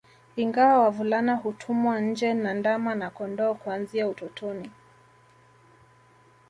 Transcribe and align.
Ingawa 0.43 0.83
wavulana 0.83 1.35
hutumwa 1.35 1.99
nje 2.01 2.33
na 2.33 2.53
ndama 2.53 2.95
na 2.95 3.09
kondoo 3.09 3.53
kuanzia 3.53 4.07
utotoni 4.07 4.71